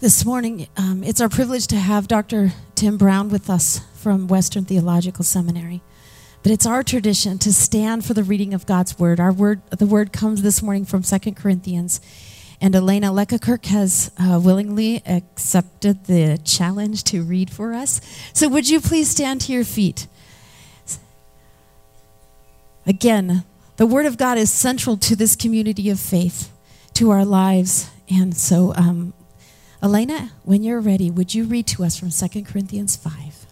[0.00, 2.52] This morning, um, it's our privilege to have Dr.
[2.76, 5.82] Tim Brown with us from Western Theological Seminary.
[6.44, 9.18] But it's our tradition to stand for the reading of God's word.
[9.18, 12.00] Our word, the word comes this morning from 2 Corinthians.
[12.60, 18.00] And Elena Lekakirk has uh, willingly accepted the challenge to read for us.
[18.32, 20.06] So, would you please stand to your feet?
[22.86, 23.42] Again,
[23.78, 26.52] the Word of God is central to this community of faith,
[26.94, 27.90] to our lives.
[28.08, 29.12] And so, um,
[29.80, 33.46] Elena, when you're ready, would you read to us from 2 Corinthians 5?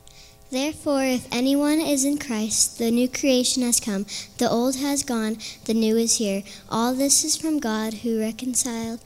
[0.50, 4.06] Therefore, if anyone is in Christ, the new creation has come,
[4.38, 6.42] the old has gone, the new is here.
[6.68, 8.98] All this is from God who reconciled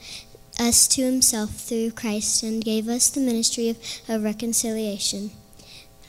[0.59, 3.77] us to himself through Christ and gave us the ministry of,
[4.09, 5.29] of reconciliation.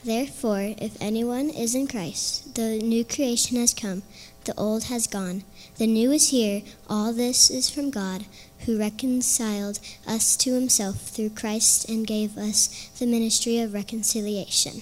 [0.03, 4.01] Therefore, if anyone is in Christ, the new creation has come,
[4.45, 5.43] the old has gone,
[5.77, 6.61] the new is here.
[6.89, 8.25] All this is from God
[8.65, 14.81] who reconciled us to himself through Christ and gave us the ministry of reconciliation.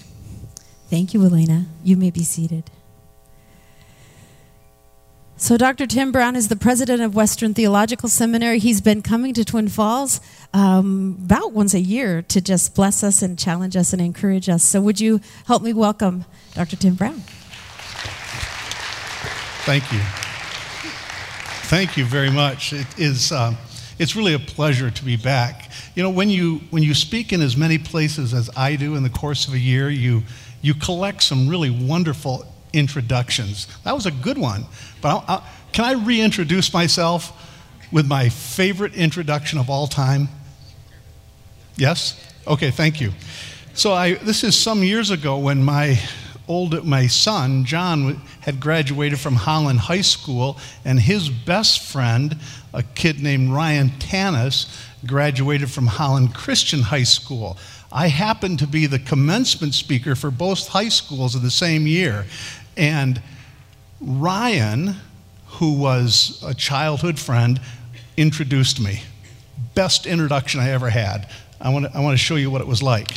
[0.89, 1.67] Thank you, Elena.
[1.83, 2.69] You may be seated.
[5.37, 5.87] So, Dr.
[5.87, 8.59] Tim Brown is the president of Western Theological Seminary.
[8.59, 10.21] He's been coming to Twin Falls
[10.53, 14.63] um, about once a year to just bless us and challenge us and encourage us.
[14.63, 16.75] So, would you help me welcome Dr.
[16.75, 17.23] Tim Brown?
[19.63, 20.20] Thank you.
[21.71, 22.73] Thank you very much.
[22.73, 23.31] It is.
[23.31, 23.55] Um,
[23.97, 25.71] it's really a pleasure to be back.
[25.95, 29.03] You know, when you, when you speak in as many places as I do in
[29.03, 30.23] the course of a year, you,
[30.61, 33.67] you collect some really wonderful introductions.
[33.85, 34.65] That was a good one.
[35.01, 37.31] But I'll, I'll, can I reintroduce myself
[37.89, 40.27] with my favorite introduction of all time?
[41.77, 42.33] Yes?
[42.47, 43.13] Okay, thank you.
[43.75, 45.97] So I, this is some years ago when my
[46.51, 52.35] old, my son, John, had graduated from Holland High School, and his best friend,
[52.73, 54.67] a kid named Ryan Tanis,
[55.05, 57.57] graduated from Holland Christian High School.
[57.89, 62.25] I happened to be the commencement speaker for both high schools in the same year.
[62.75, 63.21] And
[64.01, 64.95] Ryan,
[65.47, 67.61] who was a childhood friend,
[68.17, 69.03] introduced me.
[69.73, 71.29] Best introduction I ever had.
[71.61, 73.09] I want to, I want to show you what it was like.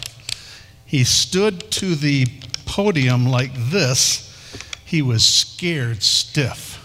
[0.87, 2.27] He stood to the
[2.75, 4.29] podium like this,
[4.85, 6.85] he was scared stiff.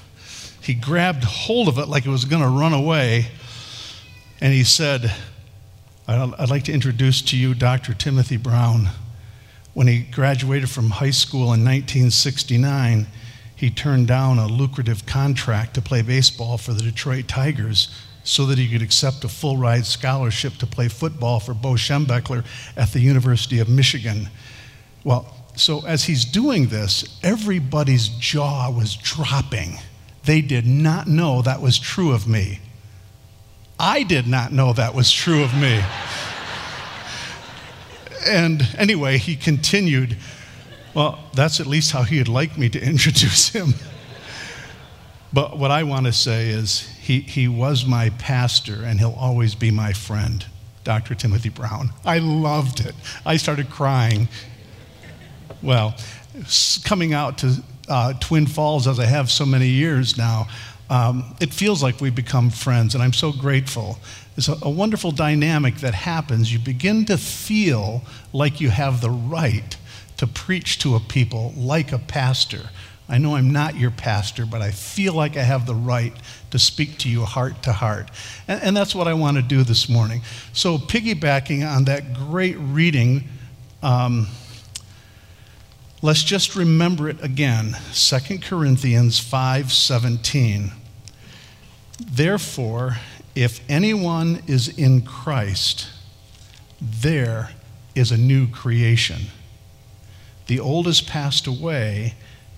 [0.61, 3.25] He grabbed hold of it like it was going to run away,
[4.39, 5.11] and he said,
[6.07, 7.95] I'd like to introduce to you Dr.
[7.95, 8.89] Timothy Brown.
[9.73, 13.07] When he graduated from high school in 1969,
[13.55, 17.89] he turned down a lucrative contract to play baseball for the Detroit Tigers
[18.23, 22.45] so that he could accept a full ride scholarship to play football for Bo Schembechler
[22.78, 24.29] at the University of Michigan.
[25.03, 29.77] Well, so as he's doing this, everybody's jaw was dropping.
[30.23, 32.59] They did not know that was true of me.
[33.79, 35.81] I did not know that was true of me.
[38.27, 40.17] and anyway, he continued.
[40.93, 43.73] Well, that's at least how he'd like me to introduce him.
[45.31, 49.55] but what I want to say is, he, he was my pastor, and he'll always
[49.55, 50.45] be my friend,
[50.83, 51.16] Dr.
[51.16, 51.91] Timothy Brown.
[52.05, 52.95] I loved it.
[53.25, 54.27] I started crying
[55.62, 55.96] well,
[56.84, 60.47] coming out to uh, Twin Falls as I have so many years now,
[60.90, 64.00] um, it feels like we've become friends, and I'm so grateful.
[64.38, 66.52] It's a, a wonderful dynamic that happens.
[66.52, 68.02] You begin to feel
[68.34, 69.78] like you have the right
[70.18, 72.70] to preach to a people like a pastor.
[73.08, 76.14] I know I'm not your pastor, but I feel like I have the right
[76.52, 78.09] to speak to you heart to heart.
[78.47, 80.22] And, and that's what I want to do this morning.
[80.53, 83.28] So, piggybacking on that great reading,
[83.81, 84.28] um,
[86.01, 87.75] Let's just remember it again.
[87.91, 90.71] 2 Corinthians 5:17.
[91.99, 92.99] Therefore,
[93.35, 95.87] if anyone is in Christ,
[96.79, 97.51] there
[97.95, 99.27] is a new creation.
[100.47, 102.16] The old has passed away,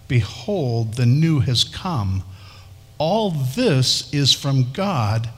[0.07, 2.23] behold, the new has come.
[2.99, 5.31] All this is from God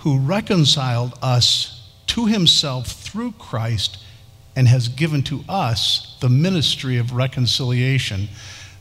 [0.00, 3.96] who reconciled us to himself through Christ
[4.56, 8.28] and has given to us the ministry of reconciliation.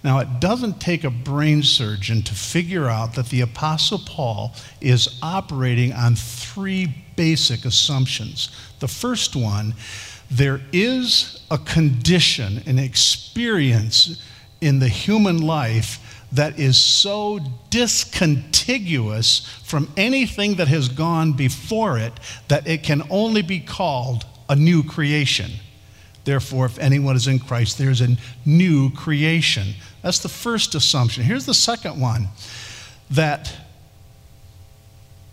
[0.04, 5.18] Now, it doesn't take a brain surgeon to figure out that the Apostle Paul is
[5.22, 8.50] operating on three basic assumptions.
[8.80, 9.76] The first one,
[10.30, 14.22] there is a condition, an experience
[14.60, 17.40] in the human life that is so
[17.70, 22.14] discontiguous from anything that has gone before it
[22.48, 25.52] that it can only be called a new creation.
[26.26, 29.74] Therefore, if anyone is in Christ, there's a new creation.
[30.02, 31.24] That's the first assumption.
[31.24, 32.28] Here's the second one
[33.10, 33.54] that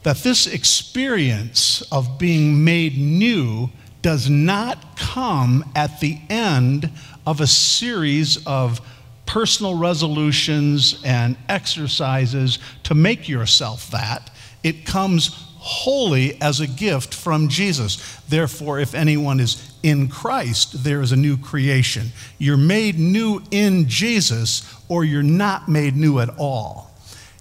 [0.02, 3.68] that this experience of being made new
[4.02, 6.90] does not come at the end
[7.26, 8.80] of a series of
[9.26, 14.30] personal resolutions and exercises to make yourself that.
[14.62, 18.16] It comes wholly as a gift from Jesus.
[18.28, 22.08] Therefore, if anyone is in Christ, there is a new creation.
[22.38, 26.90] You're made new in Jesus, or you're not made new at all.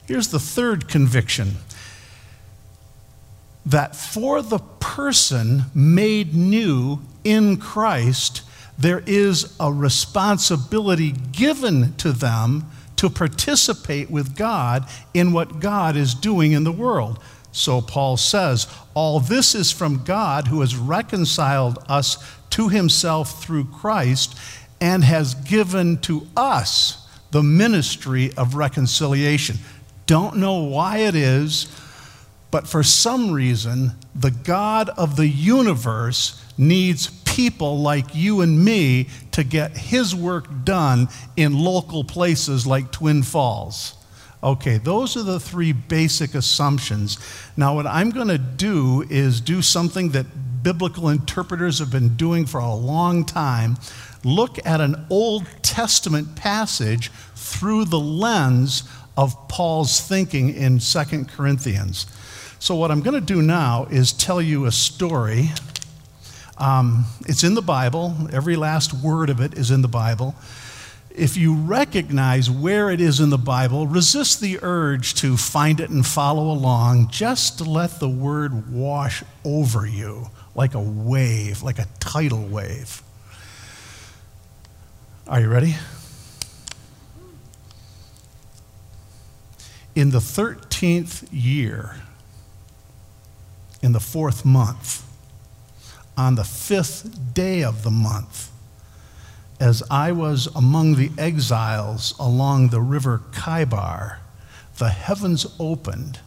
[0.06, 1.56] Here's the third conviction
[3.66, 8.42] that for the person made new in Christ,
[8.77, 16.13] there is a responsibility given to them to participate with God in what God is
[16.13, 17.19] doing in the world.
[17.51, 22.17] So Paul says, All this is from God who has reconciled us
[22.51, 24.37] to himself through Christ
[24.81, 29.57] and has given to us the ministry of reconciliation.
[30.05, 31.67] Don't know why it is,
[32.51, 39.07] but for some reason, the God of the universe needs people like you and me
[39.31, 41.07] to get his work done
[41.37, 43.95] in local places like Twin Falls.
[44.41, 47.18] Okay, those are the three basic assumptions.
[47.57, 52.45] Now, what I'm going to do is do something that biblical interpreters have been doing
[52.45, 53.77] for a long time
[54.24, 58.83] look at an Old Testament passage through the lens
[59.18, 62.06] of Paul's thinking in 2 Corinthians.
[62.59, 65.50] So, what I'm going to do now is tell you a story.
[66.57, 70.35] Um, it's in the Bible, every last word of it is in the Bible
[71.19, 75.89] if you recognize where it is in the Bible, resist the urge to find it
[75.89, 81.88] and follow along, just let the word wash over you like a wave, like a
[82.00, 83.04] tidal wave.
[85.27, 85.75] Are you ready?
[89.95, 91.98] In the 13th year,
[93.81, 95.06] in the fourth month,
[96.16, 98.48] on the fifth day of the month,
[99.59, 104.19] as I was among the exiles along the river Chebar,
[104.77, 106.19] the heavens opened,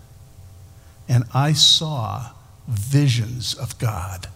[1.09, 2.33] and I saw
[2.69, 4.29] visions of God.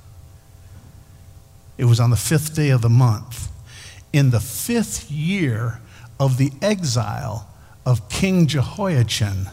[1.76, 3.50] It was on the fifth day of the month,
[4.12, 5.80] in the fifth year
[6.18, 7.48] of the exile
[7.84, 9.48] of King Jehoiachin,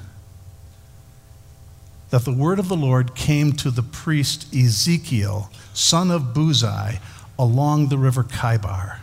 [2.11, 6.99] that the word of the Lord came to the priest Ezekiel, son of Buzi,
[7.37, 8.99] along the river Chebar.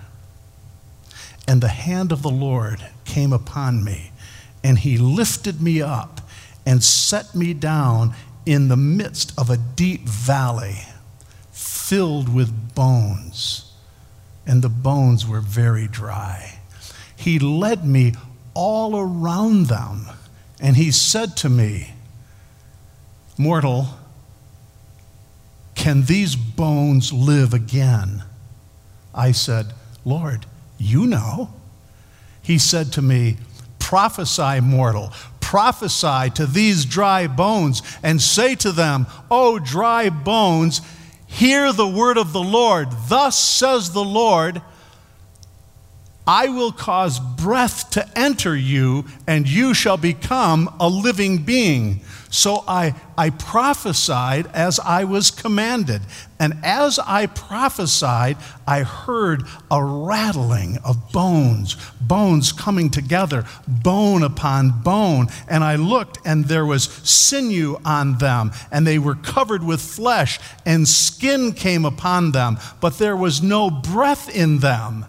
[1.51, 4.13] And the hand of the Lord came upon me,
[4.63, 6.21] and he lifted me up
[6.65, 8.15] and set me down
[8.47, 10.77] in the midst of a deep valley
[11.51, 13.73] filled with bones,
[14.47, 16.61] and the bones were very dry.
[17.17, 18.15] He led me
[18.55, 20.07] all around them,
[20.61, 21.95] and he said to me,
[23.37, 23.89] Mortal,
[25.75, 28.23] can these bones live again?
[29.13, 29.73] I said,
[30.05, 30.47] Lord,
[30.81, 31.51] you know.
[32.43, 33.37] He said to me,
[33.79, 40.81] Prophesy, mortal, prophesy to these dry bones, and say to them, O dry bones,
[41.27, 42.89] hear the word of the Lord.
[43.09, 44.63] Thus says the Lord,
[46.27, 52.03] I will cause breath to enter you, and you shall become a living being.
[52.33, 56.03] So I, I prophesied as I was commanded.
[56.39, 58.37] And as I prophesied,
[58.69, 65.27] I heard a rattling of bones, bones coming together, bone upon bone.
[65.49, 70.39] And I looked, and there was sinew on them, and they were covered with flesh,
[70.65, 75.07] and skin came upon them, but there was no breath in them.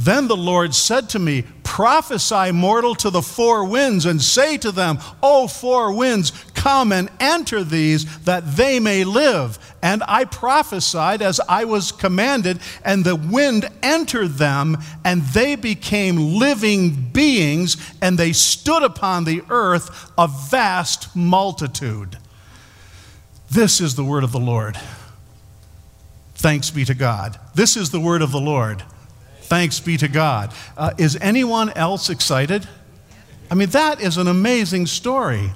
[0.00, 4.72] Then the Lord said to me, Prophesy, mortal, to the four winds, and say to
[4.72, 9.58] them, O four winds, come and enter these, that they may live.
[9.82, 16.38] And I prophesied as I was commanded, and the wind entered them, and they became
[16.38, 22.16] living beings, and they stood upon the earth, a vast multitude.
[23.50, 24.80] This is the word of the Lord.
[26.36, 27.38] Thanks be to God.
[27.54, 28.82] This is the word of the Lord.
[29.50, 30.54] Thanks be to God.
[30.76, 32.68] Uh, is anyone else excited?
[33.50, 35.50] I mean, that is an amazing story.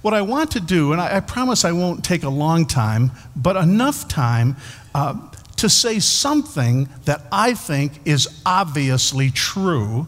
[0.00, 3.10] What I want to do, and I, I promise I won't take a long time,
[3.34, 4.54] but enough time
[4.94, 10.06] uh, to say something that I think is obviously true,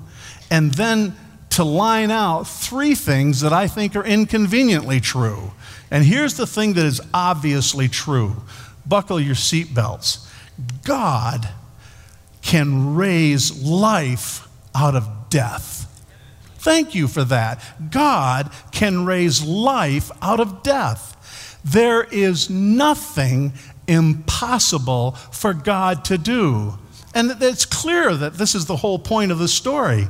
[0.48, 1.16] and then
[1.50, 5.50] to line out three things that I think are inconveniently true.
[5.90, 8.36] And here's the thing that is obviously true
[8.86, 10.24] buckle your seatbelts.
[10.84, 11.48] God
[12.44, 15.80] can raise life out of death.
[16.58, 17.60] Thank you for that.
[17.90, 21.60] God can raise life out of death.
[21.64, 23.54] There is nothing
[23.88, 26.78] impossible for God to do.
[27.14, 30.08] And it's clear that this is the whole point of the story.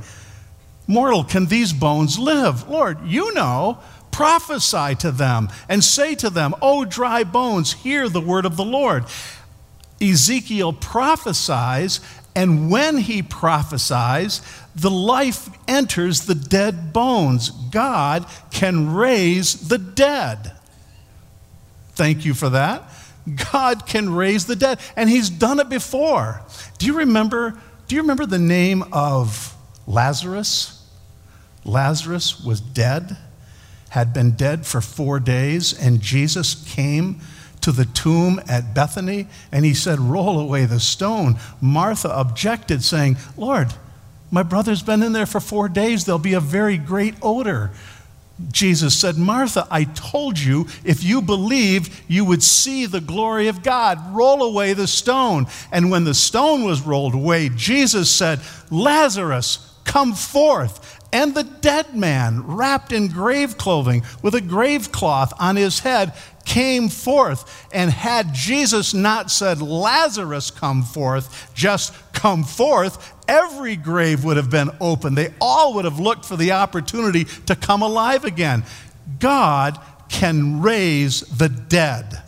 [0.87, 2.69] Mortal, can these bones live?
[2.69, 3.79] Lord, you know.
[4.11, 8.65] Prophesy to them and say to them, O dry bones, hear the word of the
[8.65, 9.07] Lord.
[10.01, 12.01] Ezekiel prophesies,
[12.37, 14.43] and when he prophesies,
[14.75, 17.51] the life enters the dead bones.
[17.51, 20.53] God can raise the dead.
[21.93, 22.83] Thank you for that.
[23.53, 26.43] God can raise the dead, and he's done it before.
[26.79, 29.55] Do you remember do you remember the name of
[29.87, 30.83] Lazarus?
[31.65, 33.17] Lazarus was dead,
[33.91, 37.21] had been dead for 4 days, and Jesus came
[37.65, 41.37] to the tomb at Bethany and he said, Roll away the stone.
[41.63, 43.73] Martha objected, saying, Lord,
[44.31, 46.05] my brother's been in there for four days.
[46.05, 47.71] There'll be a very great odor.
[48.51, 53.63] Jesus said, Martha, I told you if you believed, you would see the glory of
[53.63, 54.15] God.
[54.15, 55.47] Roll away the stone.
[55.73, 58.41] And when the stone was rolled away, Jesus said,
[58.71, 61.01] Lazarus, come forth.
[61.15, 66.13] And the dead man, wrapped in grave clothing with a grave cloth on his head,
[66.45, 67.69] came forth.
[67.73, 74.51] And had Jesus not said, Lazarus, come forth, just come forth, every grave would have
[74.51, 75.15] been open.
[75.15, 78.65] They all would have looked for the opportunity to come alive again.
[79.21, 79.79] God
[80.09, 82.23] can raise the dead.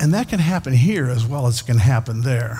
[0.00, 2.58] And that can happen here as well as it can happen there.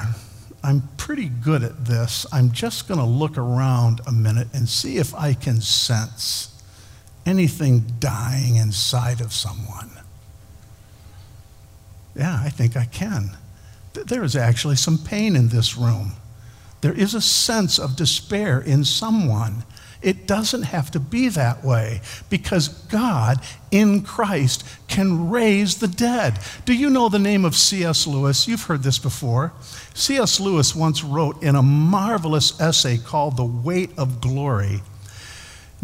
[0.62, 2.26] I'm pretty good at this.
[2.32, 6.62] I'm just going to look around a minute and see if I can sense
[7.24, 9.90] anything dying inside of someone.
[12.14, 13.36] Yeah, I think I can
[13.92, 16.12] there is actually some pain in this room.
[16.80, 19.64] There is a sense of despair in someone.
[20.02, 23.40] It doesn't have to be that way because God
[23.70, 26.38] in Christ can raise the dead.
[26.64, 28.06] Do you know the name of C.S.
[28.06, 28.48] Lewis?
[28.48, 29.52] You've heard this before.
[29.94, 30.40] C.S.
[30.40, 34.80] Lewis once wrote in a marvelous essay called The Weight of Glory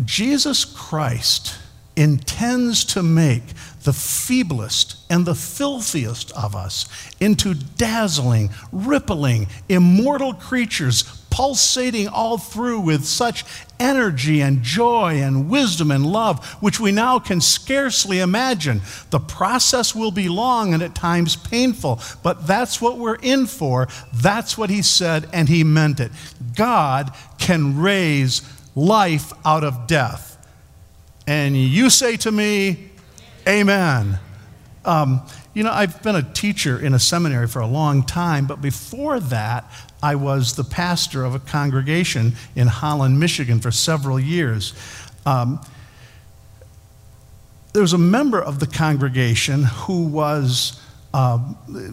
[0.04, 1.58] Jesus Christ
[1.96, 3.42] intends to make
[3.86, 6.86] the feeblest and the filthiest of us
[7.20, 13.44] into dazzling, rippling, immortal creatures, pulsating all through with such
[13.78, 18.80] energy and joy and wisdom and love, which we now can scarcely imagine.
[19.10, 23.86] The process will be long and at times painful, but that's what we're in for.
[24.12, 26.10] That's what he said, and he meant it.
[26.56, 28.42] God can raise
[28.74, 30.32] life out of death.
[31.28, 32.90] And you say to me,
[33.48, 34.18] Amen.
[34.84, 35.22] Um,
[35.54, 39.20] you know, I've been a teacher in a seminary for a long time, but before
[39.20, 39.70] that,
[40.02, 44.74] I was the pastor of a congregation in Holland, Michigan for several years.
[45.24, 45.60] Um,
[47.72, 50.80] there was a member of the congregation who was
[51.16, 51.38] uh,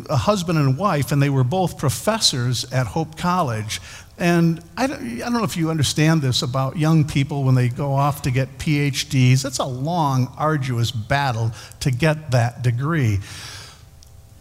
[0.10, 3.80] a husband and wife, and they were both professors at Hope College.
[4.18, 7.70] And I don't, I don't know if you understand this about young people when they
[7.70, 9.46] go off to get PhDs.
[9.46, 13.20] It's a long, arduous battle to get that degree.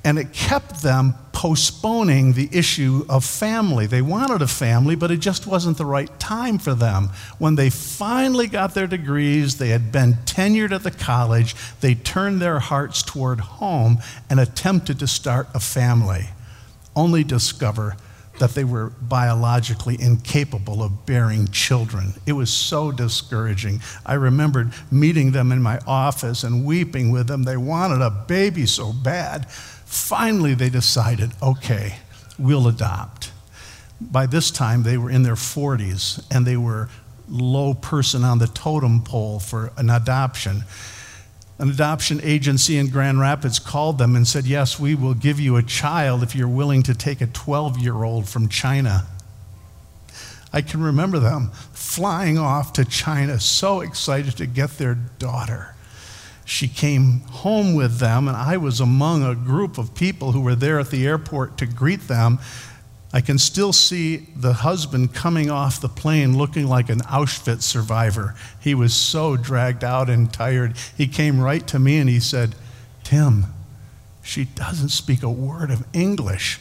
[0.04, 3.86] And it kept them postponing the issue of family.
[3.86, 7.10] They wanted a family, but it just wasn't the right time for them.
[7.38, 12.40] When they finally got their degrees, they had been tenured at the college, they turned
[12.40, 13.98] their hearts toward home
[14.30, 16.26] and attempted to start a family,
[16.94, 17.96] only discover
[18.38, 22.14] that they were biologically incapable of bearing children.
[22.26, 23.80] It was so discouraging.
[24.06, 27.42] I remembered meeting them in my office and weeping with them.
[27.42, 29.46] They wanted a baby so bad.
[29.92, 31.96] Finally, they decided okay,
[32.38, 33.30] we'll adopt.
[34.00, 36.88] By this time, they were in their 40s and they were
[37.28, 40.64] low person on the totem pole for an adoption
[41.58, 45.56] an adoption agency in Grand Rapids called them and said, Yes, we will give you
[45.56, 49.06] a child if you're willing to take a 12 year old from China.
[50.52, 55.76] I can remember them flying off to China, so excited to get their daughter.
[56.44, 60.54] She came home with them, and I was among a group of people who were
[60.54, 62.38] there at the airport to greet them.
[63.12, 68.34] I can still see the husband coming off the plane looking like an Auschwitz survivor.
[68.58, 70.76] He was so dragged out and tired.
[70.96, 72.54] He came right to me and he said,
[73.04, 73.46] Tim,
[74.22, 76.58] she doesn't speak a word of English.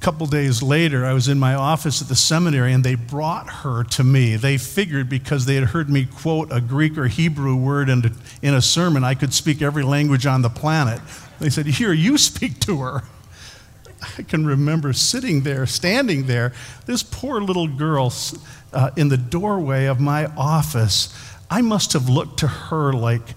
[0.00, 3.82] Couple days later, I was in my office at the seminary and they brought her
[3.84, 4.36] to me.
[4.36, 8.10] They figured because they had heard me quote a Greek or Hebrew word in a,
[8.40, 11.00] in a sermon, I could speak every language on the planet.
[11.40, 13.02] They said, Here, you speak to her.
[14.18, 16.52] I can remember sitting there, standing there,
[16.86, 18.12] this poor little girl
[18.72, 21.12] uh, in the doorway of my office.
[21.50, 23.34] I must have looked to her like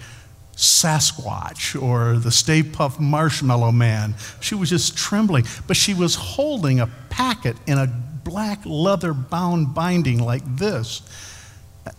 [0.62, 4.14] Sasquatch or the Stay Puft Marshmallow Man.
[4.40, 9.74] She was just trembling, but she was holding a packet in a black leather bound
[9.74, 11.02] binding like this.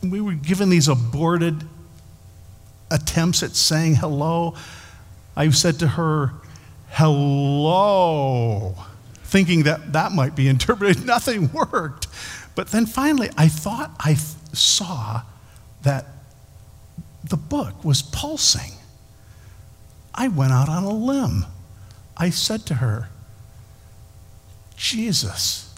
[0.00, 1.64] We were given these aborted
[2.88, 4.54] attempts at saying hello.
[5.36, 6.32] I said to her,
[6.90, 8.76] Hello,
[9.24, 11.04] thinking that that might be interpreted.
[11.06, 12.06] Nothing worked.
[12.54, 14.14] But then finally, I thought I
[14.52, 15.22] saw
[15.82, 16.06] that
[17.24, 18.72] the book was pulsing.
[20.14, 21.46] I went out on a limb.
[22.16, 23.08] I said to her,
[24.76, 25.72] Jesus.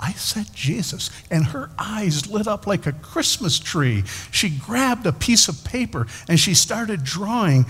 [0.00, 4.02] I said Jesus, and her eyes lit up like a Christmas tree.
[4.30, 7.66] She grabbed a piece of paper and she started drawing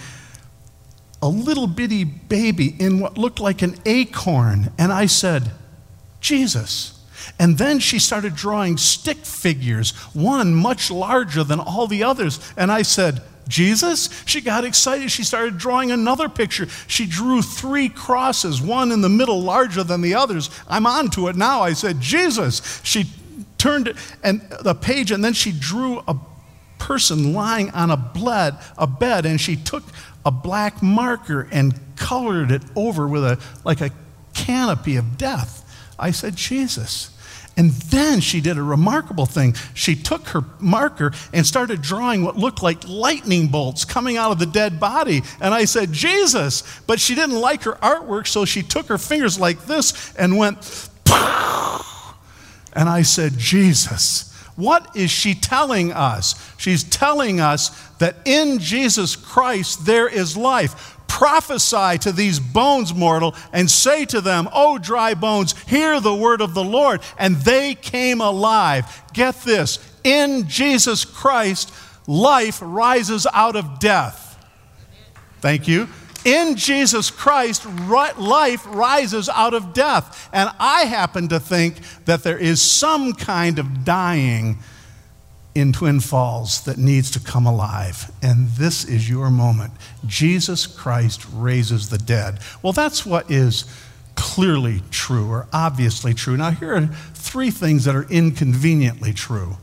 [1.20, 4.72] a little bitty baby in what looked like an acorn.
[4.78, 5.52] And I said,
[6.20, 6.93] Jesus.
[7.38, 12.40] And then she started drawing stick figures, one much larger than all the others.
[12.56, 14.08] And I said, Jesus?
[14.26, 15.10] She got excited.
[15.10, 16.66] She started drawing another picture.
[16.86, 20.50] She drew three crosses, one in the middle larger than the others.
[20.68, 21.62] I'm on to it now.
[21.62, 22.80] I said, Jesus.
[22.82, 23.04] She
[23.58, 26.16] turned and the page, and then she drew a
[26.78, 29.82] person lying on a bled, a bed, and she took
[30.24, 33.90] a black marker and colored it over with a like a
[34.34, 35.60] canopy of death.
[35.98, 37.13] I said, Jesus.
[37.56, 39.54] And then she did a remarkable thing.
[39.74, 44.38] She took her marker and started drawing what looked like lightning bolts coming out of
[44.38, 45.22] the dead body.
[45.40, 46.62] And I said, Jesus.
[46.86, 50.88] But she didn't like her artwork, so she took her fingers like this and went,
[52.74, 54.32] and I said, Jesus.
[54.56, 56.34] What is she telling us?
[56.58, 63.36] She's telling us that in Jesus Christ there is life prophesy to these bones, mortal,
[63.52, 67.02] and say to them, O dry bones, hear the word of the Lord.
[67.16, 68.84] And they came alive.
[69.12, 71.72] Get this in Jesus Christ,
[72.08, 74.44] life rises out of death.
[75.40, 75.88] Thank you.
[76.24, 77.64] In Jesus Christ,
[78.18, 80.28] life rises out of death.
[80.32, 84.58] And I happen to think that there is some kind of dying
[85.54, 88.10] in Twin Falls that needs to come alive.
[88.22, 89.72] And this is your moment.
[90.06, 92.40] Jesus Christ raises the dead.
[92.62, 93.64] Well, that's what is
[94.16, 96.36] clearly true or obviously true.
[96.36, 99.56] Now, here are three things that are inconveniently true.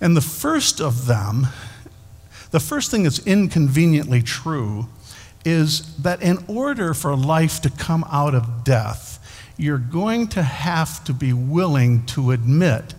[0.00, 1.48] And the first of them,
[2.50, 4.88] the first thing that's inconveniently true
[5.44, 9.14] is that in order for life to come out of death,
[9.56, 12.94] you're going to have to be willing to admit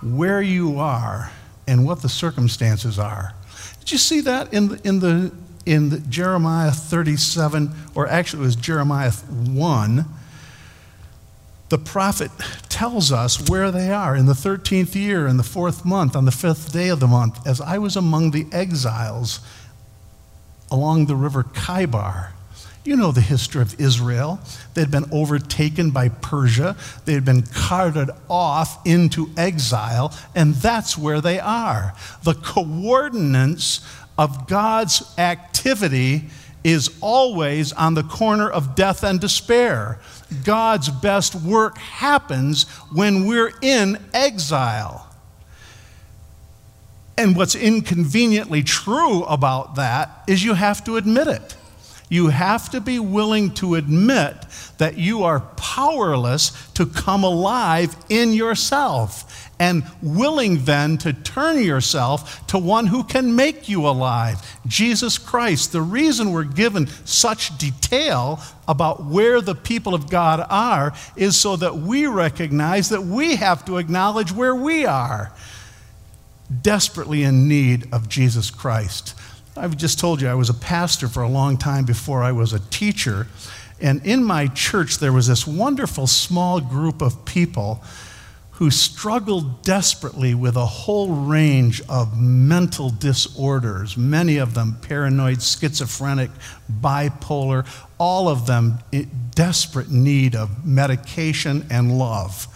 [0.00, 1.30] where you are
[1.66, 3.34] and what the circumstances are.
[3.80, 5.32] Did you see that in the, in the,
[5.66, 10.04] in the Jeremiah 37, or actually it was Jeremiah 1?
[11.68, 12.30] The prophet
[12.68, 16.30] tells us where they are in the 13th year, in the fourth month, on the
[16.30, 19.40] fifth day of the month, as I was among the exiles
[20.70, 22.32] along the river Chebar.
[22.84, 24.40] You know the history of Israel.
[24.74, 31.20] They'd been overtaken by Persia, they had been carted off into exile, and that's where
[31.20, 31.94] they are.
[32.24, 33.80] The coordinates
[34.18, 36.24] of God's activity
[36.64, 39.98] is always on the corner of death and despair.
[40.44, 45.08] God's best work happens when we're in exile.
[47.16, 51.56] And what's inconveniently true about that is you have to admit it
[52.12, 54.36] you have to be willing to admit
[54.76, 62.46] that you are powerless to come alive in yourself and willing then to turn yourself
[62.48, 65.72] to one who can make you alive Jesus Christ.
[65.72, 71.56] The reason we're given such detail about where the people of God are is so
[71.56, 75.32] that we recognize that we have to acknowledge where we are
[76.60, 79.14] desperately in need of Jesus Christ.
[79.56, 82.52] I've just told you I was a pastor for a long time before I was
[82.52, 83.26] a teacher.
[83.80, 87.82] And in my church, there was this wonderful small group of people
[88.52, 96.30] who struggled desperately with a whole range of mental disorders, many of them paranoid, schizophrenic,
[96.70, 97.66] bipolar,
[97.98, 102.46] all of them in desperate need of medication and love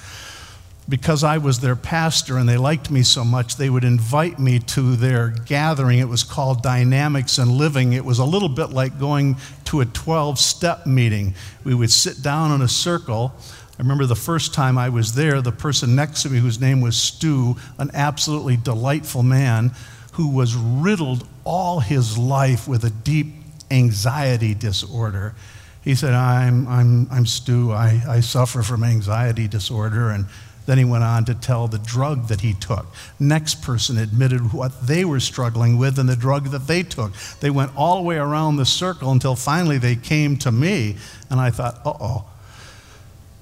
[0.88, 4.60] because I was their pastor and they liked me so much, they would invite me
[4.60, 5.98] to their gathering.
[5.98, 7.92] It was called Dynamics and Living.
[7.92, 11.34] It was a little bit like going to a 12 step meeting.
[11.64, 13.34] We would sit down in a circle.
[13.78, 16.80] I remember the first time I was there, the person next to me, whose name
[16.80, 19.72] was Stu, an absolutely delightful man
[20.12, 23.34] who was riddled all his life with a deep
[23.70, 25.34] anxiety disorder.
[25.82, 27.70] He said, I'm, I'm, I'm Stu.
[27.72, 30.10] I, I suffer from anxiety disorder.
[30.10, 30.26] And
[30.66, 32.86] Then he went on to tell the drug that he took.
[33.18, 37.12] Next person admitted what they were struggling with and the drug that they took.
[37.40, 40.96] They went all the way around the circle until finally they came to me,
[41.30, 42.24] and I thought, uh oh.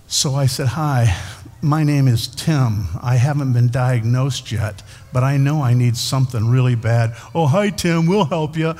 [0.07, 1.19] So I said, Hi,
[1.63, 2.89] my name is Tim.
[3.03, 4.83] I haven't been diagnosed yet,
[5.13, 7.17] but I know I need something really bad.
[7.35, 8.75] Oh, hi, Tim, we'll help you.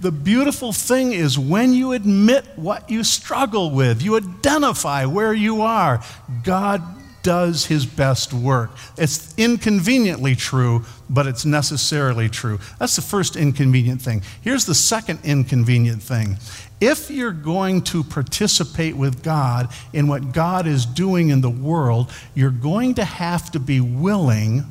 [0.00, 5.60] The beautiful thing is when you admit what you struggle with, you identify where you
[5.60, 6.02] are,
[6.42, 6.82] God
[7.22, 8.70] does his best work.
[8.98, 12.58] It's inconveniently true, but it's necessarily true.
[12.78, 14.22] That's the first inconvenient thing.
[14.42, 16.36] Here's the second inconvenient thing.
[16.80, 22.10] If you're going to participate with God in what God is doing in the world,
[22.34, 24.64] you're going to have to be willing,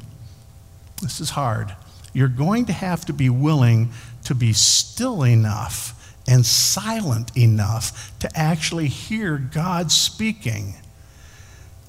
[1.02, 1.74] this is hard,
[2.14, 3.92] you're going to have to be willing
[4.26, 10.76] to be still enough and silent enough to actually hear God speaking.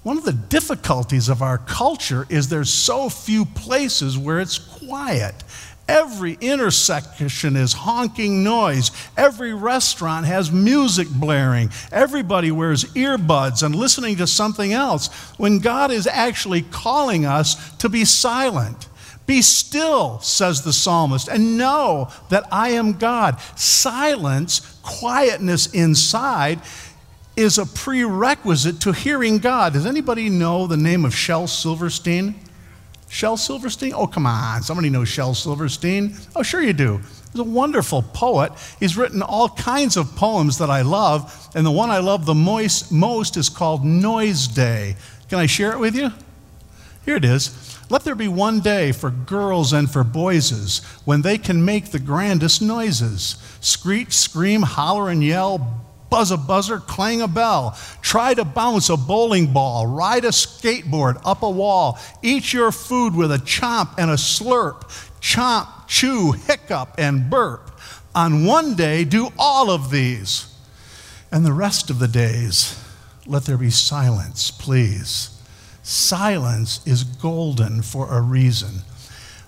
[0.02, 5.34] One of the difficulties of our culture is there's so few places where it's quiet.
[5.88, 8.90] Every intersection is honking noise.
[9.16, 11.70] Every restaurant has music blaring.
[11.92, 17.88] Everybody wears earbuds and listening to something else when God is actually calling us to
[17.88, 18.88] be silent.
[19.26, 23.40] Be still, says the psalmist, and know that I am God.
[23.56, 26.60] Silence, quietness inside,
[27.36, 29.72] is a prerequisite to hearing God.
[29.72, 32.34] Does anybody know the name of Shel Silverstein?
[33.08, 33.92] Shel Silverstein?
[33.94, 34.62] Oh, come on.
[34.62, 36.14] Somebody knows Shel Silverstein.
[36.34, 37.00] Oh, sure you do.
[37.32, 38.52] He's a wonderful poet.
[38.78, 42.34] He's written all kinds of poems that I love, and the one I love the
[42.34, 44.96] most, is called Noise Day.
[45.28, 46.10] Can I share it with you?
[47.04, 47.78] Here it is.
[47.90, 51.98] Let there be one day for girls and for boyses when they can make the
[51.98, 53.36] grandest noises.
[53.60, 58.96] Screech, scream, holler, and yell, buzz a buzzer, clang a bell, try to bounce a
[58.98, 64.10] bowling ball, ride a skateboard up a wall, eat your food with a chomp and
[64.10, 64.82] a slurp,
[65.22, 67.70] chomp, chew, hiccup, and burp.
[68.14, 70.54] On one day, do all of these.
[71.32, 72.78] And the rest of the days,
[73.26, 75.30] let there be silence, please.
[75.82, 78.82] Silence is golden for a reason.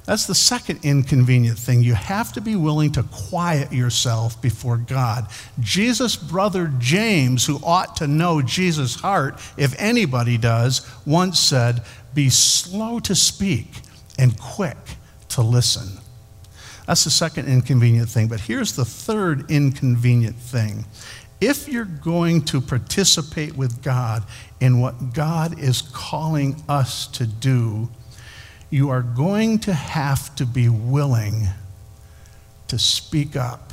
[0.06, 1.82] That's the second inconvenient thing.
[1.82, 5.26] You have to be willing to quiet yourself before God.
[5.60, 12.28] Jesus' brother James, who ought to know Jesus' heart, if anybody does, once said, Be
[12.28, 13.68] slow to speak
[14.18, 14.76] and quick
[15.30, 15.98] to listen.
[16.86, 18.28] That's the second inconvenient thing.
[18.28, 20.84] But here's the third inconvenient thing.
[21.40, 24.22] If you're going to participate with God
[24.60, 27.88] in what God is calling us to do,
[28.70, 31.48] you are going to have to be willing
[32.68, 33.72] to speak up,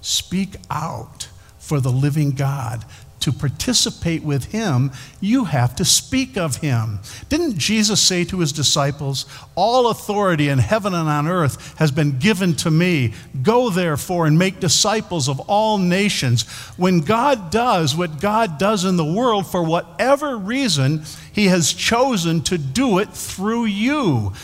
[0.00, 2.84] speak out for the living God,
[3.24, 6.98] to participate with him, you have to speak of him.
[7.30, 12.18] Didn't Jesus say to his disciples, All authority in heaven and on earth has been
[12.18, 13.14] given to me.
[13.42, 16.42] Go therefore and make disciples of all nations.
[16.76, 22.42] When God does what God does in the world, for whatever reason, he has chosen
[22.42, 24.34] to do it through you.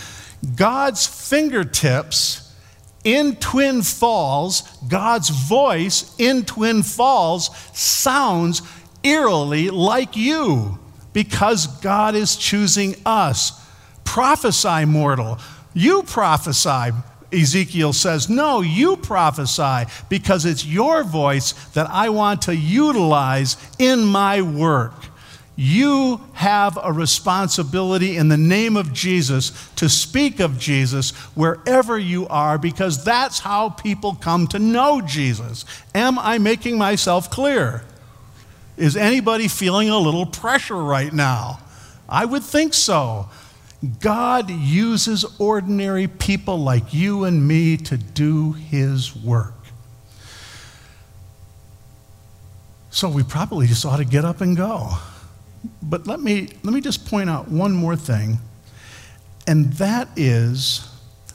[0.57, 2.40] God's fingertips
[3.05, 8.63] in Twin Falls, God's voice in Twin Falls sounds
[9.03, 10.79] eerily like you
[11.13, 13.53] because God is choosing us.
[14.05, 15.39] Prophesy, mortal.
[15.75, 16.93] You prophesy.
[17.33, 24.05] Ezekiel says, No, you prophesy because it's your voice that I want to utilize in
[24.05, 24.95] my work.
[25.63, 32.27] You have a responsibility in the name of Jesus to speak of Jesus wherever you
[32.29, 35.67] are because that's how people come to know Jesus.
[35.95, 37.85] Am I making myself clear?
[38.79, 41.61] Is anybody feeling a little pressure right now?
[42.09, 43.29] I would think so.
[44.01, 49.53] God uses ordinary people like you and me to do his work.
[52.89, 54.97] So we probably just ought to get up and go.
[55.83, 58.39] But let me, let me just point out one more thing,
[59.47, 60.87] and that is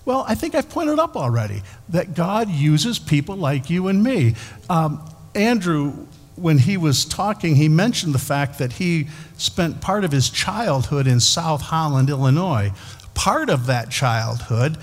[0.05, 4.35] well, I think I've pointed up already that God uses people like you and me.
[4.69, 5.93] Um, Andrew,
[6.35, 9.07] when he was talking, he mentioned the fact that he
[9.37, 12.71] spent part of his childhood in South Holland, Illinois.
[13.15, 14.77] Part of that childhood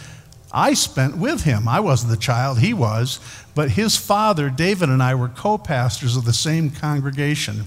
[0.52, 1.66] I spent with him.
[1.66, 3.20] I wasn't the child, he was,
[3.54, 7.64] but his father, David, and I were co pastors of the same congregation.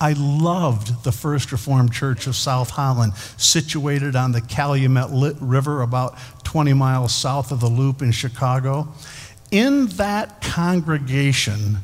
[0.00, 6.18] I loved the First Reformed Church of South Holland, situated on the Calumet River about
[6.44, 8.88] 20 miles south of the Loop in Chicago.
[9.50, 11.78] In that congregation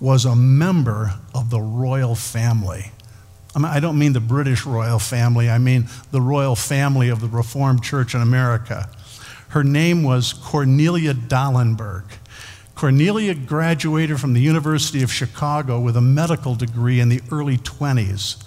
[0.00, 2.90] was a member of the royal family.
[3.54, 7.20] I, mean, I don't mean the British royal family, I mean the royal family of
[7.20, 8.88] the Reformed Church in America.
[9.48, 12.04] Her name was Cornelia Dalenberg.
[12.74, 18.42] Cornelia graduated from the University of Chicago with a medical degree in the early 20s.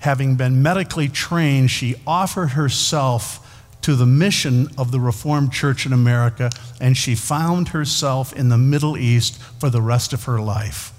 [0.00, 3.44] Having been medically trained, she offered herself
[3.82, 8.58] to the mission of the Reformed Church in America, and she found herself in the
[8.58, 10.92] Middle East for the rest of her life.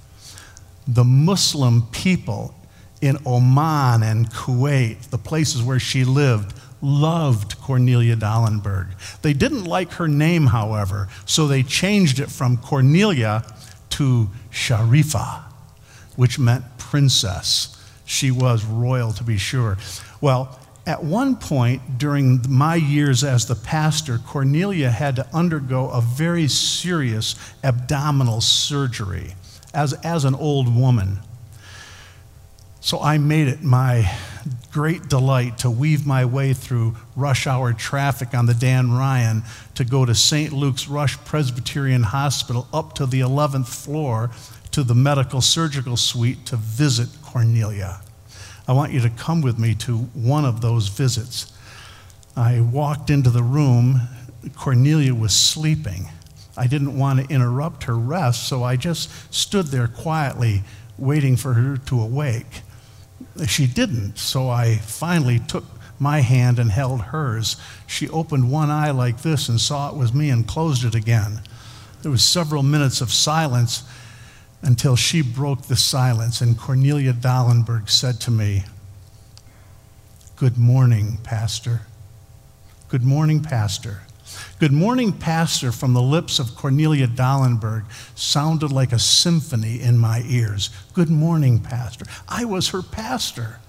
[0.88, 2.56] The Muslim people
[3.02, 8.88] in Oman and Kuwait, the places where she lived, loved Cornelia Dalenberg.
[9.22, 13.44] They didn't like her name, however, so they changed it from Cornelia
[13.92, 15.44] to Sharifa,
[16.15, 17.76] which meant princess.
[18.06, 19.78] She was royal, to be sure.
[20.22, 26.02] Well, at one point during my years as the pastor, Cornelia had to undergo a
[26.02, 29.36] very serious abdominal surgery
[29.74, 31.20] as, as an old woman.
[32.82, 34.12] So I made it my
[34.71, 39.43] great delight to weave my way through rush hour traffic on the Dan Ryan
[39.75, 40.53] to go to St.
[40.53, 44.32] Luke's Rush Presbyterian Hospital up to the 11th floor
[44.71, 48.01] to the medical surgical suite to visit Cornelia.
[48.67, 51.51] I want you to come with me to one of those visits.
[52.36, 54.01] I walked into the room.
[54.55, 56.10] Cornelia was sleeping.
[56.55, 60.63] I didn't want to interrupt her rest, so I just stood there quietly,
[60.97, 62.62] waiting for her to awake.
[63.47, 65.65] She didn't, so I finally took
[65.99, 67.58] my hand and held hers.
[67.86, 71.41] She opened one eye like this and saw it was me and closed it again.
[72.02, 73.84] There was several minutes of silence
[74.62, 78.63] until she broke the silence and Cornelia Dalenberg said to me,
[80.36, 81.82] Good morning, Pastor.
[82.88, 84.02] Good morning, Pastor.
[84.60, 90.24] Good morning, Pastor, from the lips of Cornelia Dalenberg sounded like a symphony in my
[90.28, 90.70] ears.
[90.94, 92.06] Good morning, Pastor.
[92.28, 93.60] I was her pastor.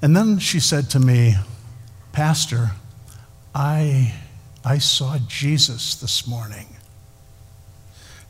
[0.00, 1.34] And then she said to me,
[2.12, 2.72] Pastor,
[3.54, 4.14] I,
[4.64, 6.66] I saw Jesus this morning.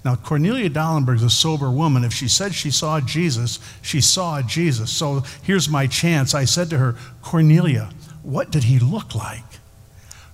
[0.05, 2.05] Now, Cornelia Dalenberg is a sober woman.
[2.05, 4.91] If she said she saw Jesus, she saw Jesus.
[4.91, 6.35] So here's my chance.
[6.35, 7.91] I said to her, Cornelia,
[8.23, 9.45] what did he look like?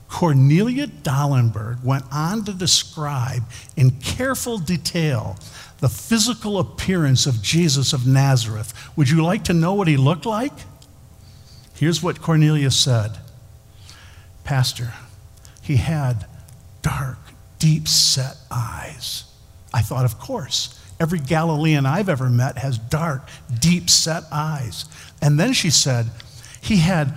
[0.09, 3.43] Cornelia Dalenberg went on to describe
[3.77, 5.37] in careful detail
[5.81, 8.75] the physical appearance of Jesus of Nazareth.
[8.97, 10.53] Would you like to know what he looked like?
[11.75, 13.19] Here's what Cornelia said
[14.45, 14.95] Pastor,
[15.63, 16.27] he had
[16.83, 17.19] dark,
[17.59, 19.25] deep set eyes.
[19.73, 20.75] I thought, of course.
[21.01, 23.29] Every Galilean I've ever met has dark,
[23.61, 24.85] deep set eyes.
[25.23, 26.07] And then she said,
[26.61, 27.15] he had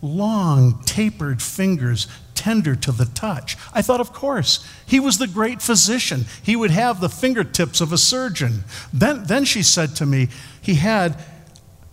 [0.00, 3.56] long, tapered fingers, tender to the touch.
[3.72, 6.26] I thought, of course, he was the great physician.
[6.42, 8.64] He would have the fingertips of a surgeon.
[8.92, 10.28] Then, then she said to me,
[10.60, 11.20] he had,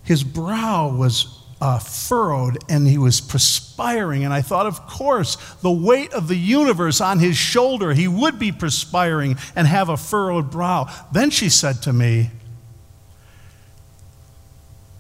[0.04, 4.24] his brow was uh, furrowed and he was perspiring.
[4.24, 8.38] And I thought, of course, the weight of the universe on his shoulder, he would
[8.38, 10.88] be perspiring and have a furrowed brow.
[11.12, 12.30] Then she said to me,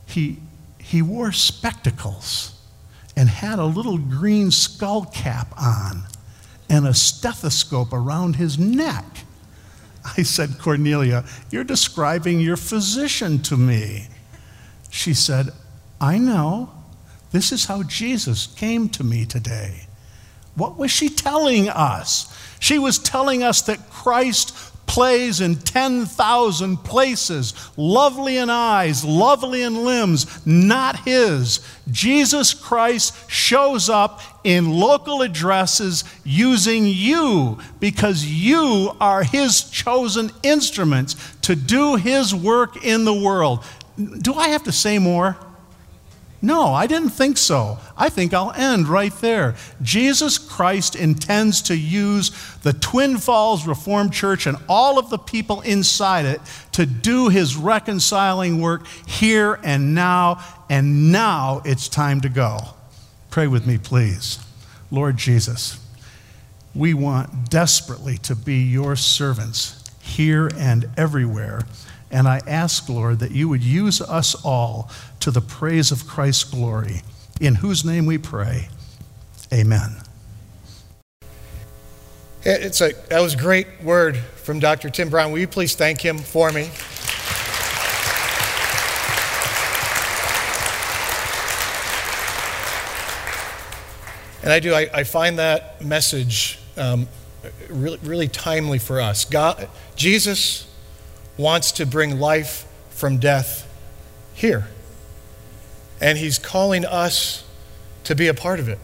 [0.07, 0.37] he,
[0.79, 2.54] he wore spectacles
[3.15, 6.03] and had a little green skull cap on
[6.69, 9.05] and a stethoscope around his neck.
[10.17, 14.07] I said, Cornelia, you're describing your physician to me.
[14.89, 15.49] She said,
[15.99, 16.71] I know.
[17.31, 19.87] This is how Jesus came to me today.
[20.55, 22.33] What was she telling us?
[22.59, 29.83] She was telling us that Christ plays in 10,000 places, lovely in eyes, lovely in
[29.85, 31.59] limbs, not his.
[31.91, 41.15] Jesus Christ shows up in local addresses using you because you are his chosen instruments
[41.41, 43.63] to do his work in the world.
[44.21, 45.37] Do I have to say more?
[46.41, 47.79] No, I didn't think so.
[47.97, 49.55] I think I'll end right there.
[49.81, 52.29] Jesus Christ intends to use
[52.61, 56.41] the Twin Falls Reformed Church and all of the people inside it
[56.73, 62.59] to do his reconciling work here and now, and now it's time to go.
[63.31, 64.39] Pray with me, please.
[64.91, 65.79] Lord Jesus,
[66.75, 71.61] we want desperately to be your servants here and everywhere.
[72.11, 74.89] And I ask, Lord, that you would use us all
[75.19, 77.01] to the praise of Christ's glory,
[77.41, 78.69] in whose name we pray.
[79.51, 79.97] Amen.
[82.43, 84.89] It's a, that was a great word from Dr.
[84.91, 85.31] Tim Brown.
[85.31, 86.69] Will you please thank him for me?
[94.43, 97.07] And I do, I, I find that message um,
[97.67, 99.25] really, really timely for us.
[99.25, 100.67] God, Jesus
[101.37, 103.67] wants to bring life from death
[104.33, 104.67] here.
[105.99, 107.43] And He's calling us
[108.03, 108.79] to be a part of it.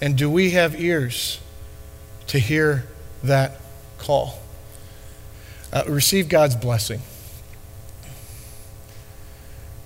[0.00, 1.40] And do we have ears
[2.28, 2.84] to hear
[3.22, 3.60] that
[3.98, 4.38] call?
[5.72, 7.00] Uh, receive God's blessing.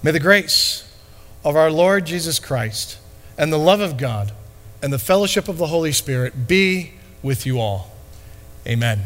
[0.02, 0.88] May the grace
[1.44, 2.98] of our Lord Jesus Christ
[3.38, 4.32] and the love of God
[4.82, 7.90] and the fellowship of the Holy Spirit be with you all.
[8.66, 9.02] Amen.